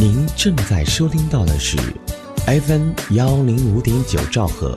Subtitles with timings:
[0.00, 1.76] 您正在收听到的是
[2.46, 4.74] FM 幺零五点九兆赫，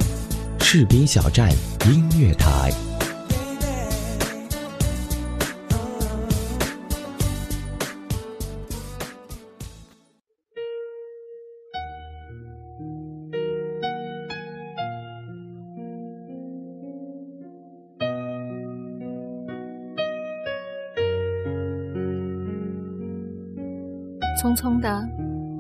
[0.60, 1.50] 士兵小站
[1.86, 2.74] 音乐台。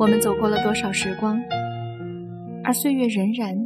[0.03, 1.41] 我们走过了多少时光，
[2.61, 3.57] 而岁月荏苒，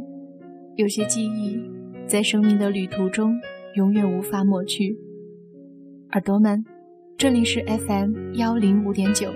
[0.76, 1.60] 有些记忆
[2.06, 3.36] 在生命的旅途中
[3.74, 4.96] 永远无法抹去。
[6.12, 6.64] 耳朵们，
[7.16, 9.32] 这里是 FM 幺零五点九，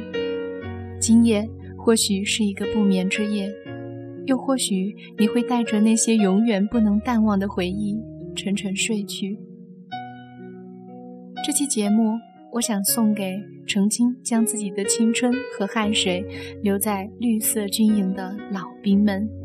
[1.01, 1.45] 今夜
[1.77, 3.53] 或许是一个不眠之夜，
[4.27, 8.01] 又或许你会带着那些永远不能淡忘的回忆
[8.37, 9.37] 沉沉睡去。
[11.45, 12.13] 这期节目。
[12.53, 16.23] 我想送给曾经将自己的青春和汗水
[16.63, 19.42] 留在绿色军营的老兵们。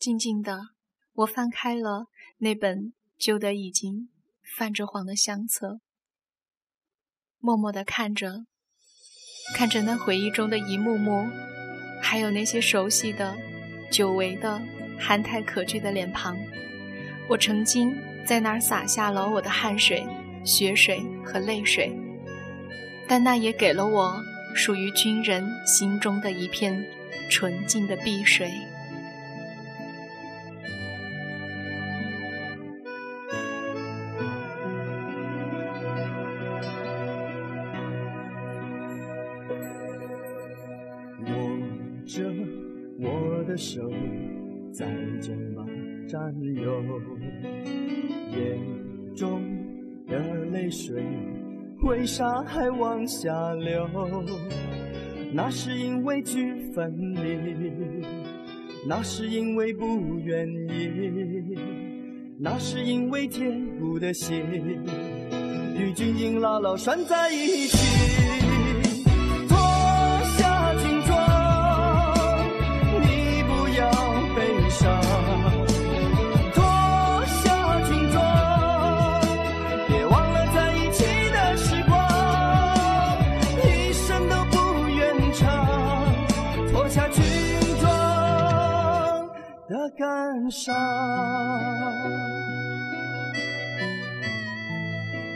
[0.00, 0.60] 静静的，
[1.12, 2.06] 我翻开了
[2.38, 4.08] 那本旧的已经
[4.56, 5.80] 泛着黄的相册，
[7.38, 8.46] 默默的看着，
[9.54, 11.26] 看着那回忆中的一幕幕，
[12.00, 13.36] 还有那些熟悉的、
[13.92, 14.62] 久违的、
[14.98, 16.34] 憨态可掬的脸庞。
[17.28, 20.02] 我曾经在那儿洒下了我的汗水、
[20.46, 21.94] 血水和泪水，
[23.06, 24.18] 但那也给了我
[24.54, 26.82] 属于军人心中的一片
[27.28, 28.50] 纯净的碧水。
[52.20, 53.88] 沙还往下流？
[55.32, 58.04] 那是因为去分离，
[58.86, 61.56] 那是因为不愿意，
[62.38, 64.38] 那是因为坚固的心
[65.74, 67.99] 与军营牢牢拴在一起。
[90.30, 90.72] 感伤。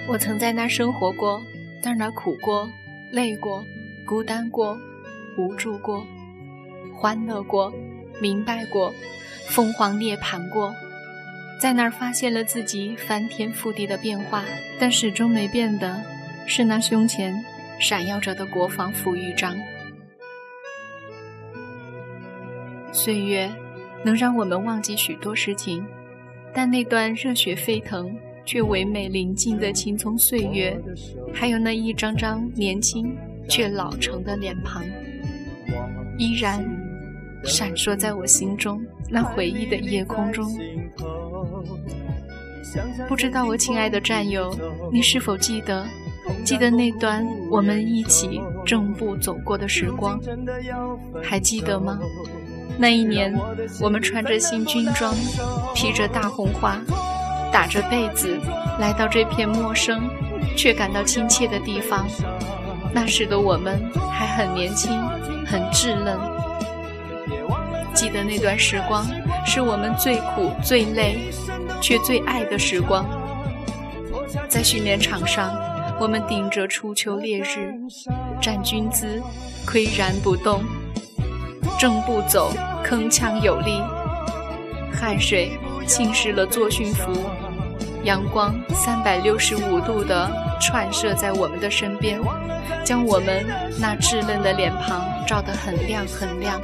[0.07, 1.43] 我曾在那生活过，
[1.83, 2.71] 在那苦过、
[3.11, 3.65] 累过、
[4.07, 4.79] 孤单过、
[5.37, 6.07] 无助过、
[6.95, 7.73] 欢乐过、
[8.21, 8.95] 明白过、
[9.49, 10.73] 凤凰涅槃过，
[11.59, 14.45] 在那儿发现了自己翻天覆地的变化，
[14.79, 16.01] 但始终没变的
[16.47, 17.45] 是那胸前
[17.81, 19.57] 闪耀着的国防服玉章。
[22.93, 23.51] 岁月。
[24.05, 25.85] 能让我们忘记许多事情，
[26.53, 30.79] 但那段热血沸腾却唯美宁静的青葱岁月，
[31.33, 33.17] 还有那一张张年轻
[33.49, 34.85] 却老成的脸庞，
[36.19, 36.63] 依然
[37.43, 40.55] 闪烁在我心中那回忆的夜空中。
[43.09, 44.55] 不知道我亲爱的战友，
[44.93, 45.87] 你是否记得？
[46.43, 50.19] 记得那段我们一起正步走过的时光，
[51.23, 52.01] 还记得吗？
[52.77, 53.33] 那一年，
[53.81, 55.15] 我们穿着新军装，
[55.75, 56.81] 披着大红花，
[57.53, 58.39] 打着被子，
[58.81, 60.03] 来到这片陌生
[60.57, 62.07] 却感到亲切的地方。
[62.93, 64.91] 那时的我们还很年轻，
[65.47, 66.19] 很稚嫩。
[67.95, 69.07] 记得那段时光，
[69.47, 71.17] 是我们最苦、最累，
[71.81, 73.07] 却最爱的时光。
[74.49, 75.57] 在训练场上，
[76.01, 77.73] 我们顶着初秋烈日，
[78.41, 79.23] 站军姿，
[79.65, 80.63] 岿然不动。
[81.79, 82.53] 正步走，
[82.85, 83.83] 铿锵有力，
[84.93, 87.13] 汗水浸湿了作训服，
[88.05, 90.31] 阳光三百六十五度的
[90.61, 92.21] 串射在我们的身边，
[92.85, 93.45] 将我们
[93.81, 96.61] 那稚嫩的脸庞照得很亮很亮。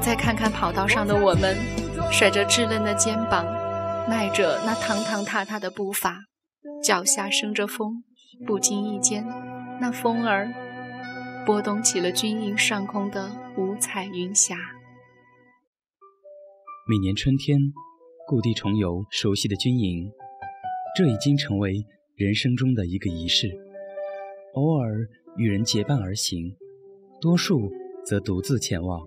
[0.00, 1.56] 再看看跑道上的我们，
[2.10, 3.44] 甩着稚嫩的肩膀，
[4.08, 6.20] 迈着那堂堂踏踏的步伐，
[6.82, 8.02] 脚下生着风，
[8.46, 9.26] 不经意间，
[9.80, 10.48] 那风儿
[11.48, 14.54] 拨动起了军营上空的五彩云霞。
[16.86, 17.58] 每年春天，
[18.26, 20.12] 故地重游熟悉的军营，
[20.94, 21.72] 这已经成为
[22.16, 23.48] 人生中的一个仪式。
[24.52, 25.08] 偶尔
[25.38, 26.54] 与人结伴而行，
[27.18, 27.72] 多数
[28.04, 29.00] 则独自前往。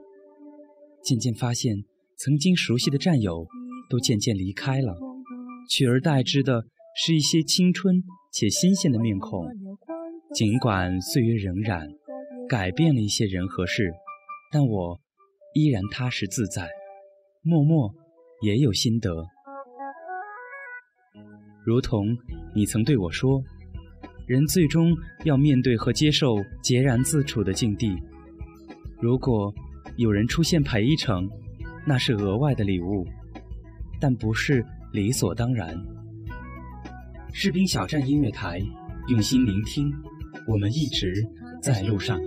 [1.03, 1.75] 渐渐发现，
[2.17, 3.45] 曾经熟悉的战友
[3.87, 4.97] 都渐渐离开了，
[5.69, 6.63] 取而代之的
[6.95, 8.01] 是一些青春
[8.33, 9.45] 且新鲜的面孔。
[10.33, 11.85] 尽管岁月荏苒，
[12.51, 13.93] 改变了一些人和事，
[14.51, 14.99] 但我
[15.53, 16.67] 依然踏实自在。
[17.43, 17.89] 默默
[18.41, 19.25] 也有心得，
[21.65, 22.05] 如同
[22.53, 23.41] 你曾对我说
[24.27, 24.93] ：“人最终
[25.23, 27.95] 要面对和接受孑然自处的境地。
[28.99, 29.53] 如果
[29.95, 31.29] 有人出现陪一程，
[31.87, 33.07] 那是额外的礼物，
[33.97, 35.73] 但不是理所当然。”
[37.31, 38.59] 士兵小站音乐台，
[39.07, 39.89] 用心聆听，
[40.49, 41.25] 我们一直
[41.61, 42.19] 在路上。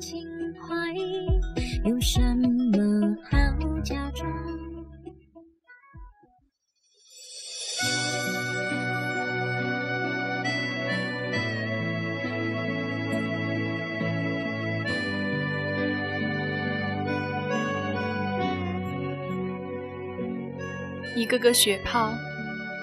[21.16, 22.12] 一个个血泡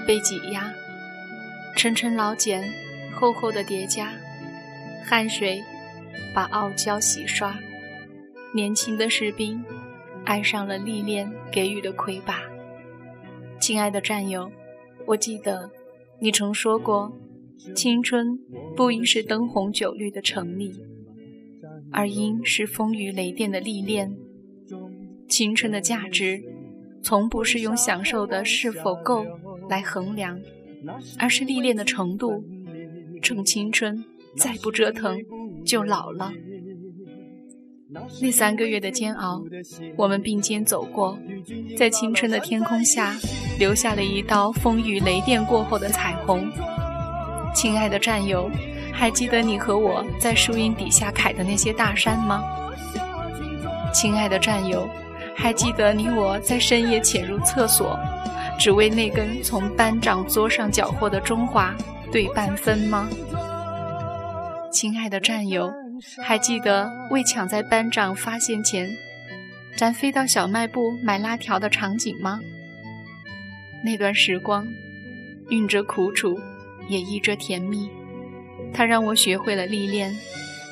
[0.08, 0.72] 被挤压，
[1.78, 2.64] 层层老茧
[3.14, 4.14] 厚厚的叠加，
[5.06, 5.62] 汗水
[6.34, 7.60] 把傲娇洗刷。
[8.54, 9.64] 年轻的士兵
[10.26, 12.42] 爱上了历练给予的魁拔。
[13.60, 14.52] 亲爱的战友，
[15.06, 15.70] 我记得
[16.20, 17.12] 你曾说过，
[17.76, 18.38] 青春
[18.76, 20.74] 不应是灯红酒绿的成立，
[21.92, 24.16] 而应是风雨雷电的历练。
[25.28, 26.42] 青春的价值。
[27.04, 29.26] 从不是用享受的是否够
[29.68, 30.40] 来衡量，
[31.18, 32.44] 而是历练的程度。
[33.24, 34.06] 趁青春，
[34.38, 35.20] 再不折腾
[35.66, 36.32] 就老了。
[38.22, 39.42] 那三个月的煎熬，
[39.98, 41.18] 我们并肩走过，
[41.78, 43.16] 在青春的天空下，
[43.60, 46.50] 留下了一道风雨雷电过后的彩虹。
[47.54, 48.50] 亲爱的战友，
[48.94, 52.42] 还记得你和我在树荫底下砍的那些大山吗？
[53.94, 54.88] 亲爱的战友。
[55.34, 57.98] 还记得你我在深夜潜入厕所，
[58.60, 61.76] 只为那根从班长桌上缴获的中华
[62.12, 63.10] 对半分吗？
[64.72, 65.74] 亲爱的战友，
[66.24, 68.90] 还记得为抢在班长发现前，
[69.76, 72.40] 咱飞到小卖部买拉条的场景吗？
[73.84, 74.68] 那段时光，
[75.50, 76.40] 蕴着苦楚，
[76.88, 77.90] 也溢着甜蜜。
[78.74, 80.16] 它让我学会了历练，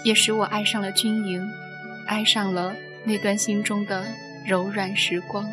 [0.05, 1.45] 也使我爱上了军营，
[2.07, 4.05] 爱上了那段心中的。
[4.47, 5.47] 柔软时光，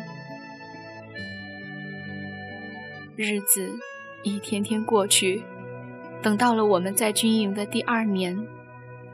[3.15, 3.77] 日子
[4.23, 5.43] 一天天过去，
[6.21, 8.37] 等到了我们在军营的第二年，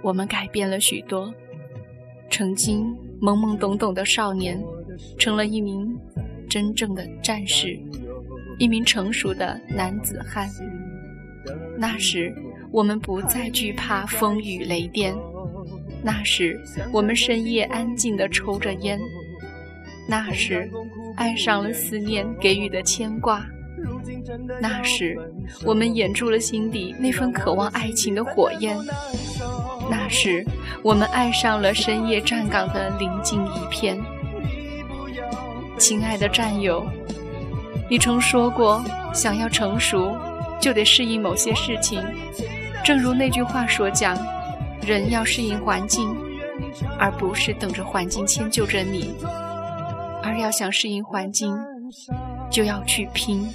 [0.02, 1.34] 我们改变了许多。
[2.30, 4.60] 曾经懵懵懂懂的少年，
[5.20, 5.96] 成了一名
[6.50, 7.80] 真正的战士，
[8.58, 10.50] 一名成熟的男子汉。
[11.78, 12.34] 那时，
[12.72, 15.14] 我们不再惧怕风雨雷电；
[16.04, 16.60] 那时，
[16.92, 19.00] 我们深夜安静地抽着烟。
[20.08, 20.68] 那时，
[21.16, 23.46] 爱上了思念给予的牵挂；
[24.60, 25.18] 那时，
[25.66, 28.78] 我们掩住了心底那份渴望爱情的火焰；
[29.90, 30.46] 那时，
[30.82, 34.00] 我们爱上了深夜站岗的宁静一片。
[35.78, 36.86] 亲爱的战友，
[37.90, 40.16] 你曾说过，想要成熟，
[40.60, 42.02] 就得适应某些事情。
[42.84, 44.18] 正如那句话所讲，
[44.82, 46.16] 人要适应环境，
[46.98, 49.14] 而不是等着环境迁就着你。
[50.24, 51.54] 而要想适应环境，
[52.50, 53.48] 就要去拼。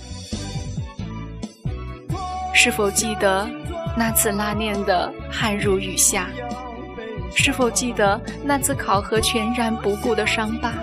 [2.60, 3.48] 是否记得
[3.96, 6.26] 那次拉练的汗如雨下？
[7.32, 10.74] 是否记得那次考核全然不顾的伤疤？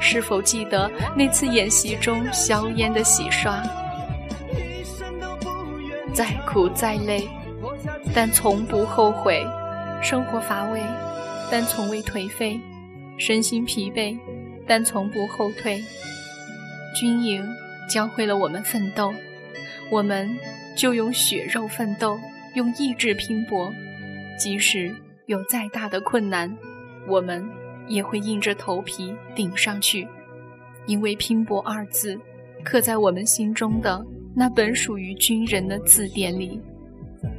[0.00, 3.62] 是否记得那次演习中硝烟的洗刷？
[6.14, 7.28] 再苦再累，
[8.14, 9.44] 但从不后悔；
[10.02, 10.80] 生活乏味，
[11.50, 12.58] 但从未颓废；
[13.18, 14.18] 身心疲惫。
[14.66, 15.82] 但从不后退。
[16.94, 17.46] 军营
[17.90, 19.12] 教会了我们奋斗，
[19.90, 20.34] 我们
[20.78, 22.16] 就用血肉奋斗，
[22.54, 23.70] 用意志拼搏。
[24.38, 24.94] 即使
[25.26, 26.56] 有再大的困难，
[27.08, 27.44] 我们
[27.88, 30.06] 也会硬着头皮顶上去。
[30.86, 32.16] 因为“拼搏”二字
[32.64, 34.02] 刻在我们心中的
[34.36, 36.60] 那本属于军人的字典里。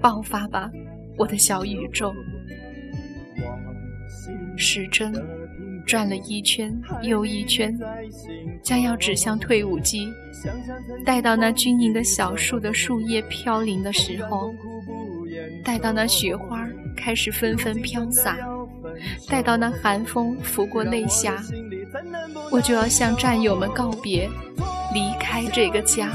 [0.01, 0.69] 爆发吧，
[1.17, 2.13] 我的小宇宙！
[4.57, 5.13] 时针。
[5.89, 7.75] 转了一圈又一圈，
[8.61, 10.07] 将要指向退伍季。
[11.03, 14.53] 待到那军营的小树的树叶飘零的时候，
[15.65, 16.63] 待到那雪花
[16.95, 18.37] 开始纷纷飘洒，
[19.27, 21.43] 待到那寒风拂过泪下，
[22.51, 24.29] 我就要向战友们告别，
[24.93, 26.11] 离开这个家。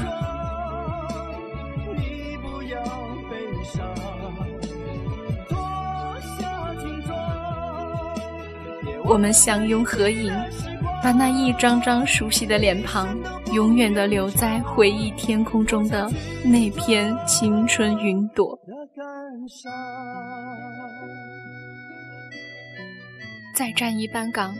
[9.07, 10.33] 我们相拥合影，
[11.03, 13.15] 把那一张张熟悉的脸庞，
[13.53, 16.09] 永远的留在回忆天空中的
[16.43, 18.59] 那片青春云朵。
[23.55, 24.55] 再站一班岗，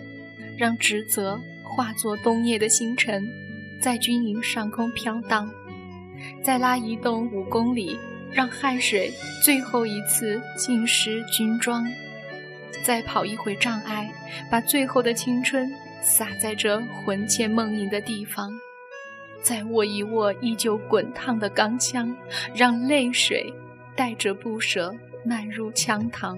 [0.57, 3.27] 让职责化作冬夜的星辰，
[3.81, 5.47] 在军营上空飘荡；
[6.43, 7.99] 再拉一动五公里，
[8.31, 9.11] 让汗水
[9.43, 11.83] 最后一次浸湿军装。
[12.83, 14.11] 再跑一回障碍，
[14.49, 18.49] 把最后的青春洒在这魂牵梦萦的地方；
[19.41, 22.15] 再握一握依旧滚烫的钢枪，
[22.53, 23.53] 让泪水
[23.95, 26.37] 带着不舍漫入枪膛；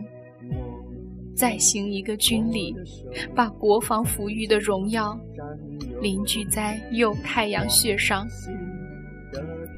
[1.35, 2.75] 再行一个军礼，
[3.35, 5.19] 把国防抚育的荣耀
[6.01, 8.27] 凝聚在右太阳穴上。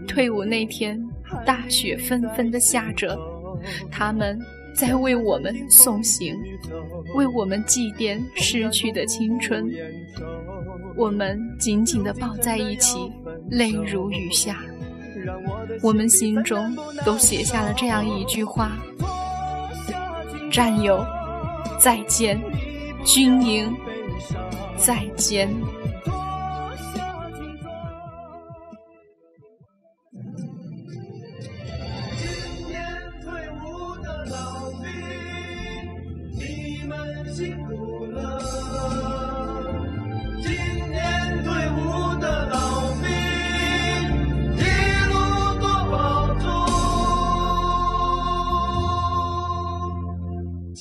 [0.07, 0.99] 退伍那天，
[1.45, 3.17] 大雪纷纷的下着，
[3.91, 4.39] 他们。
[4.79, 6.41] 在为我们送行，
[7.13, 9.69] 为我们祭奠逝去的青春。
[10.95, 13.11] 我们紧紧地抱在一起，
[13.49, 14.63] 泪如雨下。
[15.83, 16.73] 我们心中
[17.05, 18.71] 都写下了这样一句话：
[20.49, 21.05] 战友，
[21.77, 22.37] 再见；
[23.03, 23.75] 军营，
[24.77, 25.53] 再见。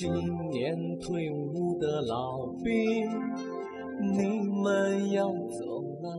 [0.01, 0.13] 今
[0.51, 3.11] 年退伍的老兵
[4.15, 6.17] 你们要走了，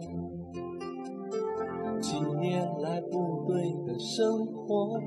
[2.01, 4.99] 几年来部队的生活，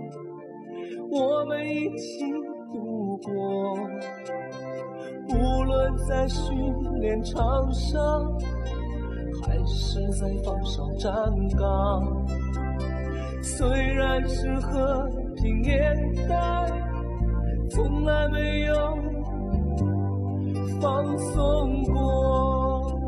[1.10, 2.24] 我们一起
[2.72, 3.76] 度过。
[5.28, 6.56] 无论在训
[6.98, 8.02] 练场上，
[9.42, 11.12] 还是在放哨站
[11.58, 12.26] 岗，
[13.42, 15.94] 虽然是和平年
[16.26, 16.81] 代，
[17.74, 18.74] 从来没有。
[20.78, 23.00] 放松过。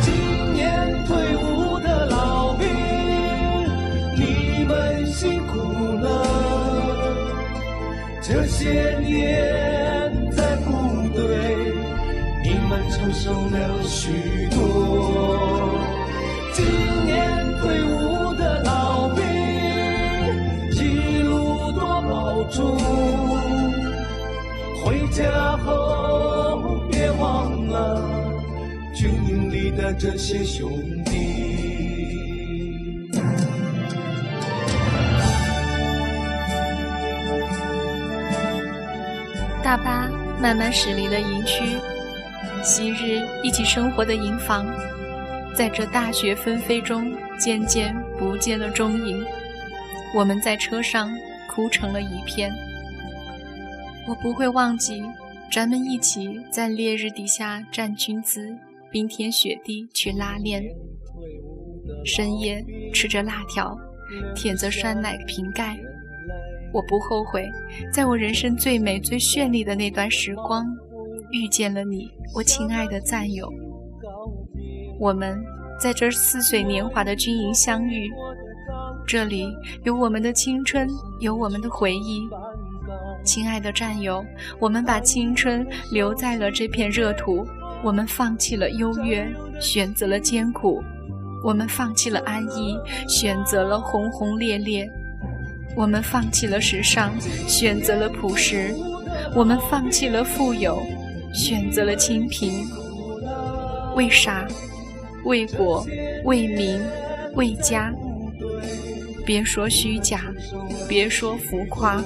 [0.00, 0.12] 今
[0.54, 2.66] 年退伍的老兵，
[4.16, 5.58] 你们辛苦
[6.02, 6.06] 了。
[8.22, 10.72] 这些年在部
[11.14, 11.22] 队，
[12.42, 15.57] 你们承受了许多。
[22.54, 22.78] 多保重。
[24.84, 28.02] 回家后别忘了
[28.94, 30.70] 军营里的这些兄
[31.04, 31.10] 弟。
[39.62, 40.08] 大巴
[40.40, 41.76] 慢慢驶离了营区，
[42.62, 44.64] 昔日一起生活的营房，
[45.54, 49.22] 在这大雪纷飞中渐渐不见了踪影。
[50.14, 51.12] 我们在车上
[51.58, 52.52] 哭成了一片。
[54.06, 55.02] 我不会忘记，
[55.50, 58.56] 咱们一起在烈日底下站军姿，
[58.92, 60.62] 冰天雪地去拉练，
[62.04, 63.76] 深夜吃着辣条，
[64.36, 65.76] 舔着酸奶瓶盖。
[66.72, 67.44] 我不后悔，
[67.92, 70.64] 在我人生最美最绚丽的那段时光，
[71.32, 73.52] 遇见了你，我亲爱的战友。
[75.00, 75.36] 我们
[75.80, 78.08] 在这似水年华的军营相遇，
[79.08, 80.86] 这里有我们的青春，
[81.18, 82.28] 有我们的回忆。
[83.24, 84.22] 亲爱的战友，
[84.60, 87.48] 我们把青春留在了这片热土，
[87.82, 89.26] 我们放弃了优越，
[89.58, 90.82] 选择了艰苦；
[91.42, 92.76] 我们放弃了安逸，
[93.08, 94.84] 选择了轰轰烈烈；
[95.74, 98.74] 我们放弃了时尚，选择了朴实；
[99.34, 100.82] 我们放弃了富有，
[101.32, 102.62] 选择了清贫。
[103.96, 104.46] 为啥？
[105.24, 105.82] 为国，
[106.24, 106.78] 为民，
[107.36, 107.90] 为家。
[109.28, 110.22] 别说虚假，
[110.88, 112.02] 别说浮夸。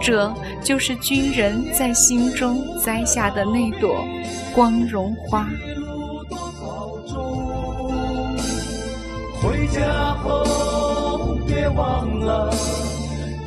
[0.00, 4.06] 这就是军人在心中栽下的那朵
[4.54, 5.48] 光荣花。
[9.40, 12.54] 回家后别忘了，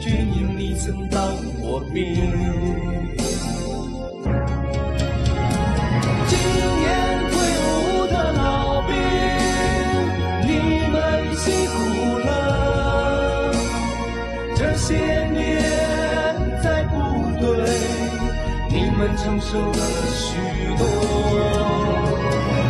[0.01, 1.21] 军营里曾当
[1.61, 2.94] 过兵。
[19.05, 19.77] 们承受了
[20.13, 20.35] 许
[20.77, 20.83] 多。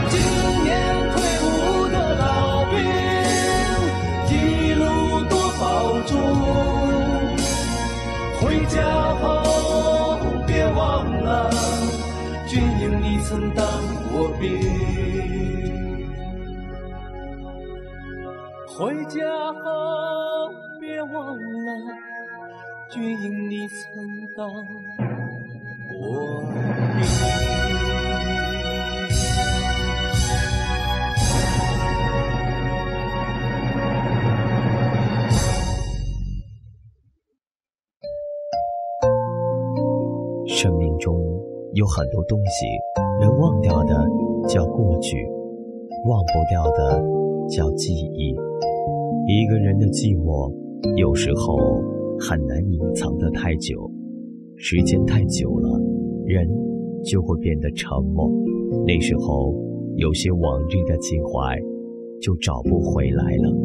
[0.10, 0.20] 今
[0.66, 0.76] 年
[1.12, 1.16] 退
[1.46, 1.48] 伍
[1.88, 2.74] 的老兵，
[4.30, 4.34] 一
[4.74, 4.84] 路
[5.30, 5.64] 多保
[6.02, 6.12] 重。
[8.42, 8.76] 回家
[9.22, 9.24] 后
[10.46, 11.50] 别忘了，
[12.50, 13.66] 军营你曾当
[14.12, 14.44] 过兵。
[18.68, 19.22] 回家
[19.64, 20.52] 后
[20.82, 21.72] 别忘了，
[22.90, 24.52] 军营你曾当。
[40.48, 41.16] 生命中
[41.74, 42.66] 有很多东西，
[43.20, 44.06] 能忘掉的
[44.48, 45.16] 叫过去，
[46.08, 47.04] 忘不掉的
[47.48, 48.36] 叫记忆。
[49.28, 50.52] 一个人的寂寞，
[50.96, 51.56] 有时候
[52.20, 53.92] 很难隐藏得太久，
[54.56, 55.80] 时间太久了，
[56.26, 56.48] 人
[57.04, 58.30] 就会变得沉默。
[58.86, 59.54] 那时候，
[59.96, 61.58] 有些往日的情怀
[62.22, 63.56] 就找不回来了。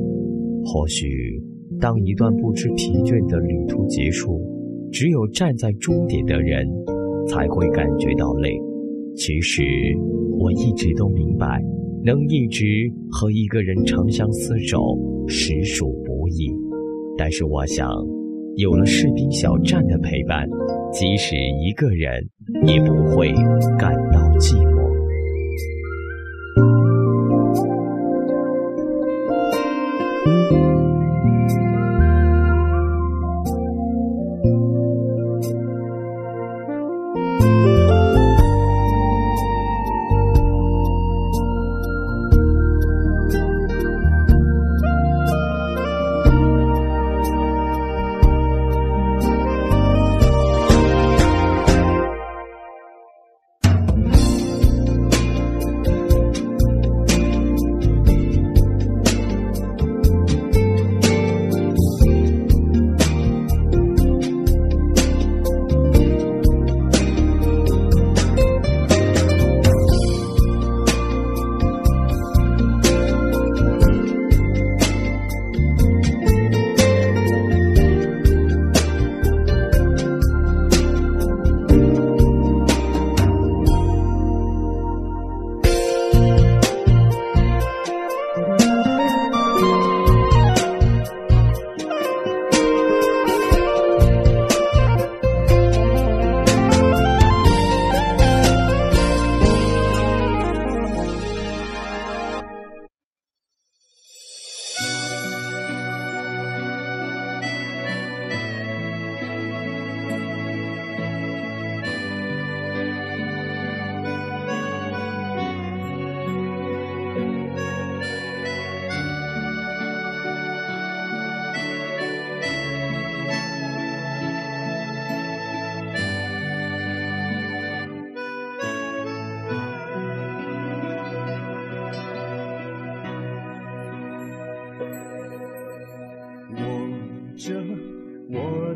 [0.65, 1.43] 或许，
[1.81, 4.41] 当一段不知疲倦的旅途结束，
[4.93, 6.67] 只有站在终点的人
[7.27, 8.59] 才会感觉到累。
[9.17, 9.63] 其实，
[10.39, 11.63] 我一直都明白。
[12.03, 12.65] 能一直
[13.11, 14.81] 和一个人长相厮守，
[15.29, 16.51] 实属不易。
[17.19, 17.87] 但是我想，
[18.61, 20.47] 有了士兵小站的陪伴，
[20.93, 22.29] 即使一个人，
[22.67, 23.33] 也不会
[23.79, 24.70] 感到寂寞。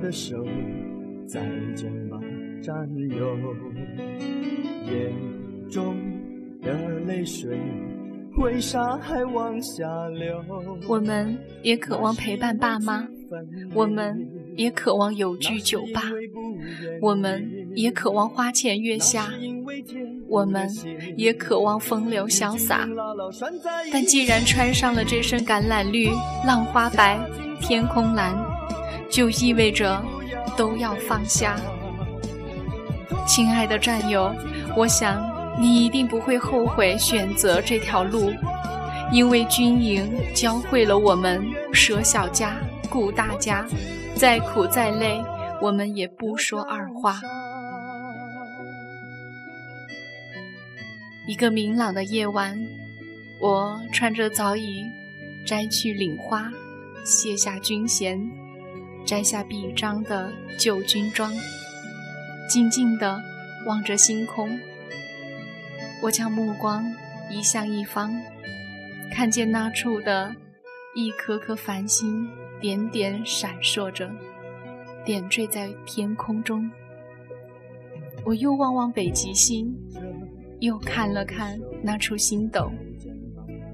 [0.05, 0.37] 的手，
[1.27, 1.41] 再
[1.75, 2.21] 见吧，
[2.63, 2.75] 战
[3.09, 3.39] 友。
[10.87, 13.09] 我们也渴望陪伴爸妈，
[13.73, 16.03] 我们也渴望有句酒吧，
[17.01, 19.33] 我们也渴望花前月下，
[20.29, 20.69] 我们
[21.17, 22.87] 也渴望风流潇洒。
[23.91, 26.11] 但既然穿上了这身橄榄绿、
[26.47, 27.19] 浪花白、
[27.63, 28.54] 天空蓝。
[29.15, 30.05] 就意味着
[30.57, 31.57] 都要放下，
[33.29, 34.35] 亲爱的战友，
[34.77, 35.25] 我想
[35.57, 38.33] 你一定不会后悔选择这条路，
[39.13, 41.41] 因为军营教会了我们
[41.73, 42.57] 舍小家
[42.91, 43.65] 顾大家，
[44.17, 45.23] 再苦再累，
[45.63, 47.21] 我们也不说二话。
[51.29, 52.59] 一个明朗的夜晚，
[53.41, 54.85] 我穿着早已
[55.47, 56.51] 摘去领花、
[57.05, 58.21] 卸下军衔。
[59.07, 61.31] 摘下臂章的旧军装，
[62.49, 63.21] 静静地
[63.67, 64.59] 望着星空。
[66.03, 66.85] 我将目光
[67.31, 68.15] 移向一方，
[69.13, 70.35] 看见那处的
[70.95, 72.27] 一颗颗繁星
[72.61, 74.11] 点点闪烁着，
[75.05, 76.71] 点缀在天空中。
[78.25, 79.75] 我又望望北极星，
[80.61, 82.73] 又看了看那处星斗，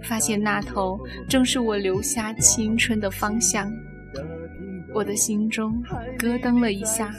[0.03, 3.73] 发现那头正是我留下青春的方向，
[4.95, 5.83] 我的心中
[6.19, 7.13] 咯噔了一下。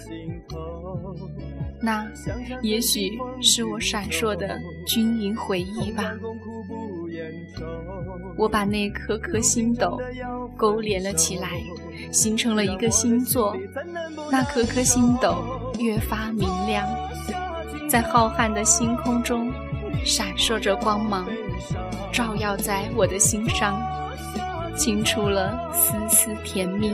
[1.83, 2.05] 那
[2.61, 6.13] 也许是我闪烁的军营回忆吧。
[8.37, 9.99] 我把那颗颗星斗
[10.55, 11.61] 勾连了起来，
[12.11, 13.55] 形成了一个星座。
[14.31, 15.43] 那颗颗星斗
[15.79, 16.87] 越发明亮，
[17.89, 19.51] 在浩瀚的星空中
[20.05, 21.27] 闪烁着光芒，
[22.11, 23.81] 照耀在我的心上，
[24.75, 26.93] 沁出了丝丝甜蜜。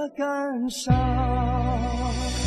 [0.00, 2.39] 的感伤。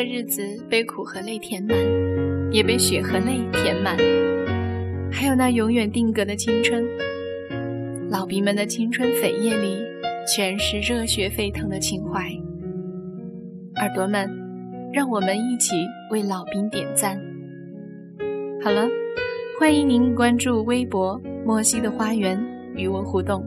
[0.00, 1.76] 的日子被苦和泪填满，
[2.50, 3.98] 也被血和泪填满，
[5.12, 6.82] 还有那永远定格的青春。
[8.08, 9.76] 老兵们的青春扉页里，
[10.34, 12.30] 全是热血沸腾的情怀。
[13.76, 14.26] 耳朵们，
[14.90, 15.76] 让我们一起
[16.10, 17.20] 为老兵点赞。
[18.64, 18.88] 好了，
[19.60, 22.42] 欢迎您关注微博“莫西的花园”
[22.74, 23.44] 与我互动。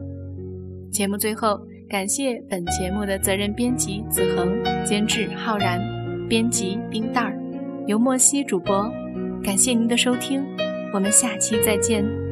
[0.92, 5.93] 节目最后，感谢本节目的责任编辑子恒，监制浩然。
[6.28, 7.38] 编辑冰蛋儿，
[7.86, 8.90] 由莫西主播，
[9.42, 10.44] 感谢您的收听，
[10.92, 12.23] 我们下期再见。